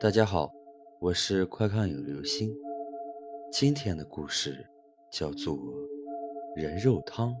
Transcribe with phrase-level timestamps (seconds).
[0.00, 0.52] 大家好，
[1.00, 2.54] 我是快看有流星。
[3.50, 4.64] 今天的故事
[5.10, 5.58] 叫做
[6.54, 7.34] 人肉汤。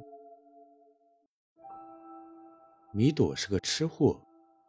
[2.90, 4.20] 米朵是个吃货，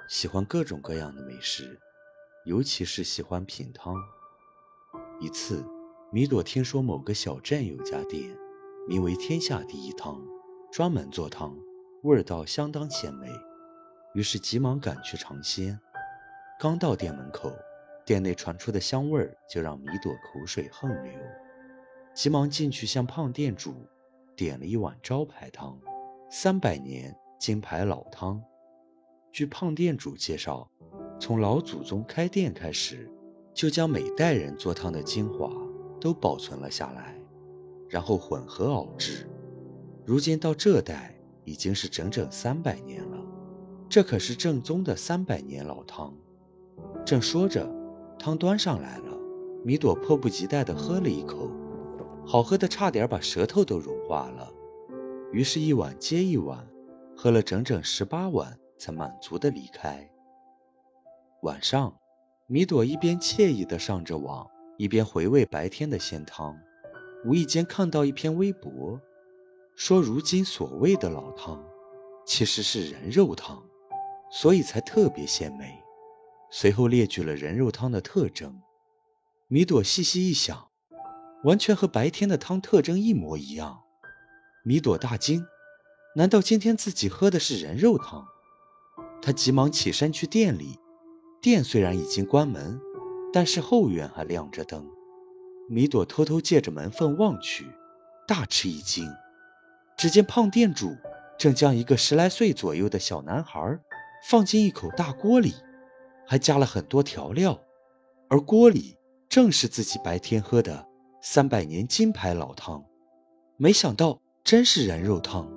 [0.07, 1.79] 喜欢各种各样的美食，
[2.45, 3.95] 尤其是喜欢品汤。
[5.19, 5.65] 一次，
[6.11, 8.37] 米朵听说某个小镇有家店，
[8.87, 10.23] 名为“天下第一汤”，
[10.71, 11.57] 专门做汤，
[12.03, 13.27] 味道相当鲜美，
[14.13, 15.79] 于是急忙赶去尝鲜。
[16.59, 17.51] 刚到店门口。
[18.09, 21.13] 店内传出的香味儿就让米朵口水横流，
[22.15, 23.71] 急忙进去向胖店主
[24.35, 25.79] 点了一碗招牌汤——
[26.27, 28.41] 三百年金牌老汤。
[29.31, 30.67] 据胖店主介绍，
[31.19, 33.07] 从老祖宗开店开始，
[33.53, 35.51] 就将每代人做汤的精华
[36.01, 37.15] 都保存了下来，
[37.87, 39.29] 然后混合熬制。
[40.03, 43.23] 如今到这代已经是整整三百年了，
[43.87, 46.11] 这可是正宗的三百年老汤。
[47.05, 47.77] 正说着。
[48.19, 49.17] 汤端上来了，
[49.63, 51.49] 米朵迫不及待地喝了一口，
[52.27, 54.51] 好喝的差点把舌头都融化了。
[55.31, 56.67] 于是，一碗接一碗，
[57.15, 60.11] 喝了整整十八碗，才满足地离开。
[61.43, 61.95] 晚上，
[62.47, 64.45] 米朵一边惬意地上着网，
[64.77, 66.59] 一边回味白天的鲜汤，
[67.23, 68.99] 无意间看到一篇微博，
[69.75, 71.63] 说如今所谓的老汤，
[72.25, 73.63] 其实是人肉汤，
[74.29, 75.78] 所以才特别鲜美。
[76.51, 78.61] 随后列举了人肉汤的特征，
[79.47, 80.67] 米朵细细一想，
[81.43, 83.81] 完全和白天的汤特征一模一样。
[84.63, 85.45] 米朵大惊，
[86.15, 88.25] 难道今天自己喝的是人肉汤？
[89.21, 90.79] 她急忙起身去店里，
[91.39, 92.79] 店虽然已经关门，
[93.31, 94.89] 但是后院还亮着灯。
[95.69, 97.67] 米朵偷偷借着门缝望去，
[98.27, 99.07] 大吃一惊，
[99.95, 100.97] 只见胖店主
[101.37, 103.79] 正将一个十来岁左右的小男孩
[104.27, 105.53] 放进一口大锅里。
[106.29, 107.59] 还加了很多调料，
[108.27, 108.95] 而锅里
[109.27, 110.85] 正是自己白天喝的
[111.23, 112.85] 三百年金牌老汤。
[113.57, 115.51] 没想到真是人肉汤，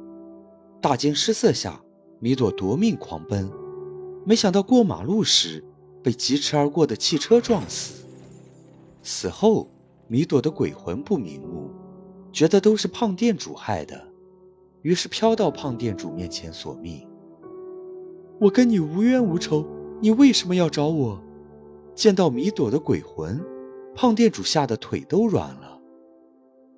[0.81, 1.79] 大惊失色下，
[2.21, 3.53] 米朵夺命狂奔。
[4.25, 5.63] 没想到过马路时
[6.03, 8.07] 被疾驰而过的汽车撞死。
[9.03, 9.69] 死后，
[10.09, 11.71] 米朵的鬼魂不瞑目，
[12.33, 14.09] 觉得都是胖店主害的，
[14.81, 17.07] 于是飘到胖店主面前索命
[18.41, 19.67] ：“我跟你无冤无仇。”
[20.03, 21.23] 你为什么要找我？
[21.95, 23.41] 见到米朵的鬼魂，
[23.95, 25.79] 胖店主吓得腿都软了。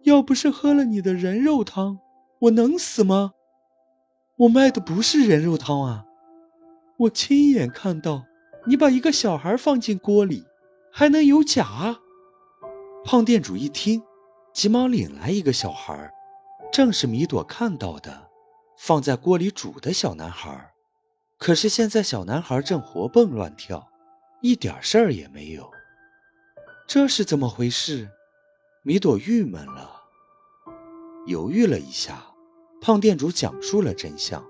[0.03, 1.99] 要不是喝了你的人肉汤，
[2.39, 3.33] 我能死吗？
[4.37, 6.05] 我卖的不是人肉汤啊！
[6.99, 8.25] 我亲眼看到
[8.67, 10.45] 你把一个小孩放进锅里，
[10.93, 11.97] 还能有假？
[13.07, 14.03] 胖店主一听，
[14.53, 16.13] 急忙领来一个小孩，
[16.71, 18.29] 正是米朵看到的，
[18.77, 20.74] 放在锅里煮的小男孩。
[21.39, 23.89] 可是现在小男孩正活蹦乱跳，
[24.41, 25.71] 一点事儿也没有。
[26.87, 28.09] 这是怎么回事？
[28.83, 29.91] 米朵郁闷了，
[31.27, 32.23] 犹豫了一下，
[32.81, 34.45] 胖店主讲述了真相。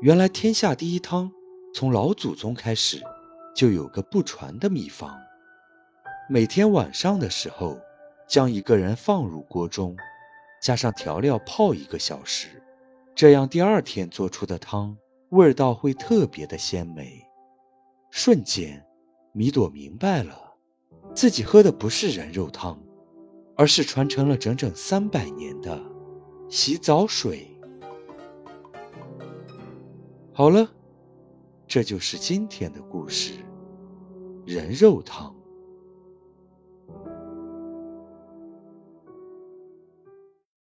[0.00, 1.30] 原来天下第一汤
[1.72, 3.00] 从老祖宗开始
[3.54, 5.16] 就有个不传的秘方：
[6.28, 7.78] 每天晚上的时候，
[8.26, 9.96] 将一个人放入锅中，
[10.60, 12.62] 加上调料泡一个小时，
[13.14, 14.96] 这样第二天做出的汤。
[15.32, 17.26] 味道会特别的鲜美。
[18.10, 18.84] 瞬间，
[19.32, 20.38] 米朵明白了，
[21.14, 22.78] 自己喝的不是人肉汤，
[23.56, 25.82] 而是传承了整整三百年的
[26.50, 27.48] 洗澡水。
[30.34, 30.70] 好了，
[31.66, 33.32] 这就是今天的故事——
[34.44, 35.34] 人肉汤。